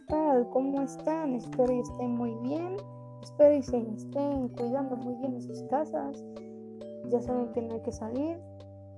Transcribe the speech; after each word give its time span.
tal? 0.00 0.48
¿Cómo 0.50 0.82
están? 0.82 1.34
Espero 1.34 1.66
que 1.66 1.80
estén 1.80 2.14
muy 2.14 2.34
bien. 2.42 2.76
Espero 3.22 3.56
que 3.56 3.62
se 3.62 3.78
estén 3.78 4.48
cuidando 4.48 4.96
muy 4.96 5.14
bien 5.16 5.34
en 5.34 5.42
sus 5.42 5.62
casas. 5.64 6.24
Ya 7.10 7.20
saben 7.20 7.52
que 7.52 7.62
no 7.62 7.74
hay 7.74 7.80
que 7.82 7.92
salir. 7.92 8.38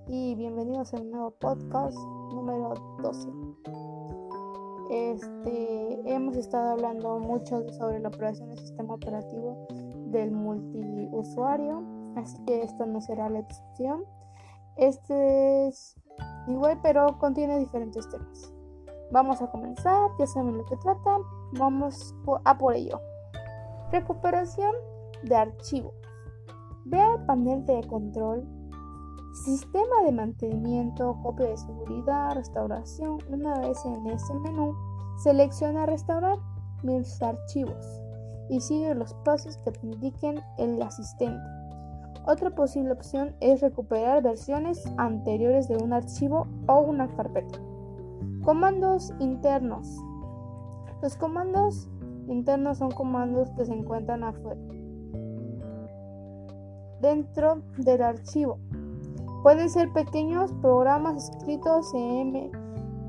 Y 0.08 0.34
bienvenidos 0.36 0.94
a 0.94 1.00
un 1.00 1.10
nuevo 1.10 1.30
podcast 1.32 1.96
número 2.32 2.74
12. 3.02 3.28
Este, 4.90 6.12
hemos 6.12 6.36
estado 6.36 6.72
hablando 6.72 7.18
mucho 7.18 7.68
sobre 7.72 7.98
la 7.98 8.08
operación 8.08 8.48
del 8.48 8.58
sistema 8.58 8.94
operativo 8.94 9.66
del 10.06 10.30
multiusuario, 10.30 11.82
así 12.14 12.38
que 12.44 12.62
esto 12.62 12.86
no 12.86 13.00
será 13.00 13.28
la 13.28 13.40
excepción. 13.40 14.04
Este 14.76 15.66
es 15.66 15.96
igual, 16.46 16.78
pero 16.82 17.18
contiene 17.18 17.58
diferentes 17.58 18.08
temas. 18.08 18.55
Vamos 19.12 19.40
a 19.40 19.50
comenzar, 19.50 20.10
ya 20.18 20.26
saben 20.26 20.58
lo 20.58 20.64
que 20.64 20.76
trata, 20.76 21.18
vamos 21.52 22.14
a 22.44 22.58
por 22.58 22.74
ello. 22.74 23.00
Recuperación 23.92 24.74
de 25.22 25.36
archivos. 25.36 25.94
Ve 26.84 27.00
al 27.00 27.24
panel 27.26 27.64
de 27.66 27.86
control, 27.86 28.44
sistema 29.44 30.02
de 30.04 30.12
mantenimiento, 30.12 31.18
copia 31.22 31.46
de 31.46 31.56
seguridad, 31.56 32.34
restauración. 32.34 33.18
Una 33.28 33.60
vez 33.60 33.84
en 33.84 34.06
ese 34.06 34.34
menú, 34.34 34.74
selecciona 35.18 35.86
restaurar 35.86 36.38
mis 36.82 37.22
archivos 37.22 38.02
y 38.48 38.60
sigue 38.60 38.94
los 38.94 39.14
pasos 39.24 39.56
que 39.58 39.72
te 39.72 39.86
indiquen 39.86 40.40
el 40.58 40.80
asistente. 40.82 41.42
Otra 42.26 42.50
posible 42.50 42.92
opción 42.92 43.36
es 43.40 43.60
recuperar 43.60 44.22
versiones 44.22 44.84
anteriores 44.96 45.68
de 45.68 45.76
un 45.76 45.92
archivo 45.92 46.46
o 46.66 46.80
una 46.80 47.06
carpeta. 47.08 47.60
Comandos 48.46 49.12
internos. 49.18 50.04
Los 51.02 51.16
comandos 51.16 51.88
internos 52.28 52.78
son 52.78 52.92
comandos 52.92 53.50
que 53.56 53.64
se 53.64 53.72
encuentran 53.74 54.22
afuera, 54.22 54.60
dentro 57.00 57.60
del 57.78 58.02
archivo. 58.02 58.60
Pueden 59.42 59.68
ser 59.68 59.92
pequeños 59.92 60.52
programas 60.62 61.28
escritos 61.28 61.92
en 61.92 62.52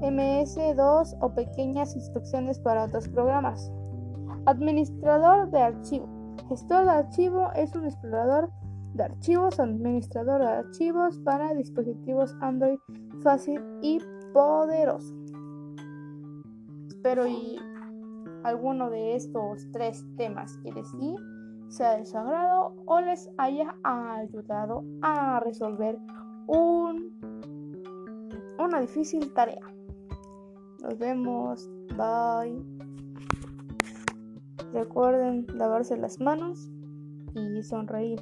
MS2 0.02 1.16
o 1.22 1.30
pequeñas 1.36 1.96
instrucciones 1.96 2.58
para 2.58 2.86
otros 2.86 3.08
programas. 3.08 3.72
Administrador 4.48 5.52
de 5.52 5.62
archivo. 5.62 6.08
Gestor 6.50 6.86
de 6.86 6.92
archivo 6.92 7.52
es 7.56 7.76
un 7.76 7.86
explorador 7.86 8.50
de 8.96 9.04
archivos, 9.04 9.60
administrador 9.60 10.42
de 10.42 10.48
archivos 10.48 11.20
para 11.20 11.54
dispositivos 11.54 12.36
Android 12.42 12.80
fácil 13.22 13.62
y 13.84 14.00
poderoso. 14.34 15.27
Espero 17.08 17.26
y 17.26 17.58
alguno 18.44 18.90
de 18.90 19.16
estos 19.16 19.66
tres 19.72 20.06
temas 20.18 20.58
que 20.58 20.74
les 20.74 20.92
di 21.00 21.16
sea 21.70 21.96
de 21.96 22.06
su 22.06 22.18
agrado 22.18 22.74
o 22.86 23.00
les 23.00 23.30
haya 23.38 23.78
ayudado 23.82 24.84
a 25.02 25.40
resolver 25.40 25.98
un, 26.48 27.18
una 28.60 28.82
difícil 28.82 29.34
tarea. 29.34 29.74
Nos 30.82 30.98
vemos. 30.98 31.70
Bye. 31.96 32.62
Recuerden 34.74 35.48
lavarse 35.56 35.96
las 35.96 36.20
manos 36.20 36.70
y 37.36 37.64
sonreír. 37.64 38.20